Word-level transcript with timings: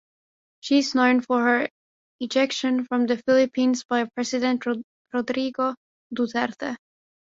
She 0.61 0.79
is 0.79 0.95
known 0.95 1.21
for 1.21 1.43
her 1.43 1.69
ejection 2.19 2.85
from 2.85 3.05
the 3.05 3.17
Philippines 3.17 3.83
by 3.83 4.05
president 4.05 4.63
Rodrigo 5.13 5.75
Duterte. 6.11 6.77